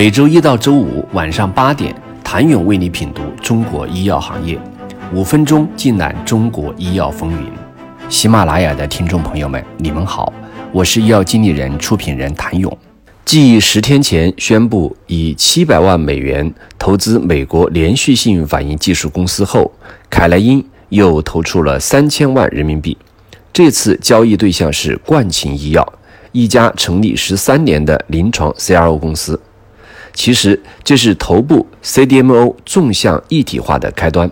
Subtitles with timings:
[0.00, 4.58] 每周一到周五晚上八点，谭勇为你品读中国医药行业，
[5.12, 7.52] 五分钟尽览中国医药风云。
[8.08, 10.32] 喜马拉雅的听众朋友们，你们好，
[10.72, 12.74] 我是医药经理人、出品人谭勇。
[13.26, 19.70] 继十天前宣布以七百万美元投资美国连续性反应技术公司后，
[20.08, 22.96] 凯莱因又投出了三千万人民币。
[23.52, 25.86] 这次交易对象是冠情医药，
[26.32, 29.38] 一家成立十三年的临床 CRO 公司。
[30.12, 34.30] 其实这是头部 CDMO 纵向一体化的开端。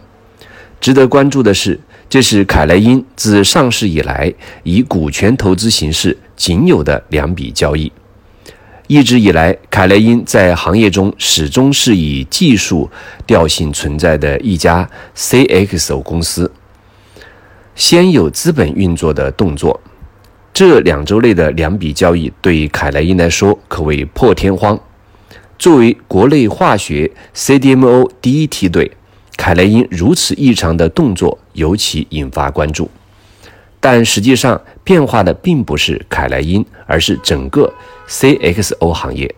[0.81, 4.33] 值得关注的是，这是凯莱因自上市以来
[4.63, 7.91] 以股权投资形式仅有的两笔交易。
[8.87, 12.89] 一直以来，凯莱因在行业中始终是以技术
[13.27, 16.51] 调性存在的一家 CXO 公司。
[17.75, 19.79] 先有资本运作的动作，
[20.55, 24.79] 这两周内的两笔交易对凯莱因来说可谓破天荒。
[25.59, 28.93] 作为国内化学 CDMO 第一梯队，
[29.37, 32.89] 凯莱因如此异常的动作尤其引发关注。
[33.81, 37.73] 但实际上，变化的并不是凯莱因，而是整个
[38.09, 39.35] CXO 行业。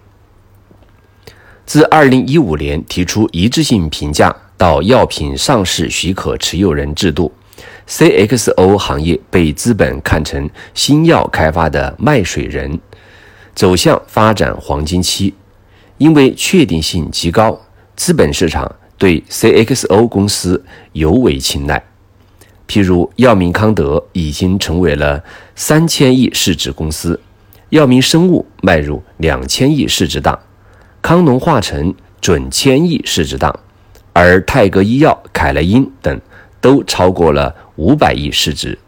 [1.64, 7.32] 自2015年提出一致性评价到药品上市许可持有人制度。
[7.88, 12.78] CXO 行业被资本看成新药开发的卖水人，
[13.54, 15.34] 走向发展黄金期。
[16.00, 17.60] 因为确定性极高，
[17.94, 21.84] 资本市场对 CXO 公司尤为青睐。
[22.66, 25.22] 譬如药明康德已经成为了
[25.54, 27.20] 三千亿市值公司，
[27.68, 30.38] 药明生物迈入两千亿市值档，
[31.02, 33.60] 康农化成准千亿市值档，
[34.14, 36.18] 而泰格医药、凯莱因等
[36.62, 37.54] 都超过了。
[37.76, 38.78] 五百亿市值，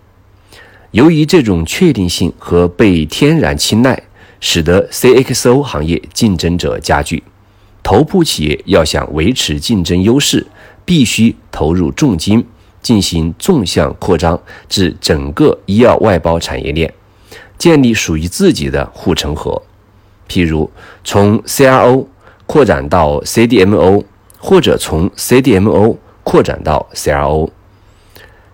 [0.91, 4.03] 由于这种确定性和被天然青睐，
[4.43, 7.23] 使得 CXO 行业竞争者加剧。
[7.81, 10.45] 头部企业要想维持竞争优势，
[10.85, 12.45] 必须投入重金
[12.83, 16.93] 进行纵向扩张至整个医药外包产业链，
[17.57, 19.63] 建立属于自己的护城河。
[20.29, 20.69] 譬如
[21.05, 22.07] 从 CRO
[22.47, 24.05] 扩展到 CDMO，
[24.39, 27.51] 或者从 CDMO 扩展到 CRO。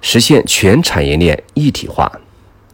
[0.00, 2.20] 实现全产业链一体化，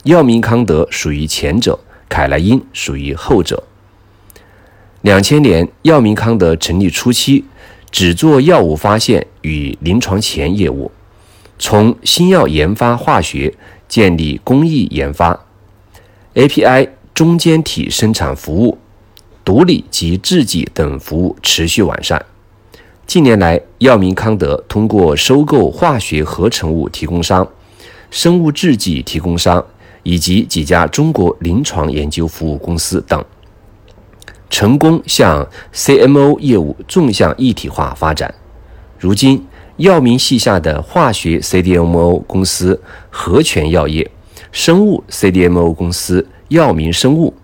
[0.03, 1.79] 药明康德属于前者，
[2.09, 3.63] 凯莱因属于后者。
[5.03, 7.45] 两千年，药明康德成立初期，
[7.91, 10.91] 只做药物发现与临床前业务，
[11.59, 13.55] 从新药研发化学
[13.87, 15.39] 建立工艺研发、
[16.35, 18.79] API 中间体生产服务、
[19.45, 22.25] 毒理及制剂等服务持续完善。
[23.07, 27.47] 近年来，药明康德通过收购化学合成物提供商、
[28.11, 29.63] 生物制剂提供商
[30.05, 33.23] 以及几家中国临床研究服务公司等，
[34.49, 35.45] 成功向
[35.75, 38.33] CMO 业务纵向一体化发展。
[38.97, 39.45] 如今，
[39.79, 44.09] 药明系下的化学 CDMO 公司和泉药业、
[44.53, 47.35] 生物 CDMO 公司药明生物。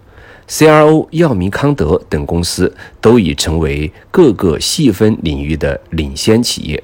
[0.49, 6.83] CRO 药明康德等公司都已成为各个细分领域的领先企业。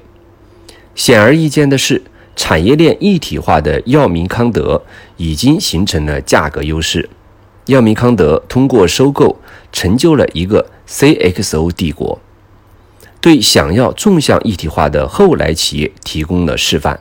[0.95, 2.01] 显而易见的是，
[2.37, 4.81] 产业链一体化的药明康德
[5.17, 7.09] 已经形成了价格优势。
[7.65, 9.37] 药明康德通过收购，
[9.73, 12.17] 成就了一个 CXO 帝国，
[13.19, 16.97] 对想要纵向一体化的后来企业提供了示范。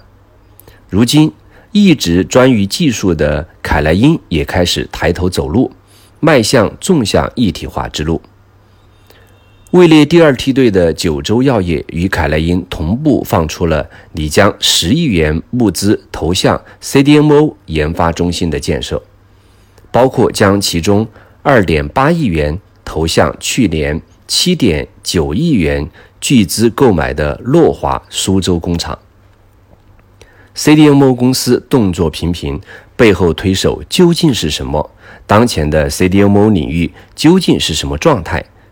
[0.89, 1.33] 如今，
[1.71, 5.71] 一直专于技术的凯莱因也开始抬头走路。
[6.19, 8.21] 迈向纵向一体化之路。
[9.77, 19.03] 位列第二梯队的九州药业与凯莱因同步放出了拟将十亿元募资投向 CDMO 研发中心的建设，
[19.91, 21.07] 包括将其中
[21.43, 25.87] 二点八亿元投向去年七点九亿元
[26.21, 28.99] 巨资购买的诺华苏州工厂。
[30.55, 32.59] CDMO 公司动作频频，
[32.97, 34.91] 背后推手究竟是什么？
[35.27, 38.43] 当前的 CDMO 领域究竟是什么状态？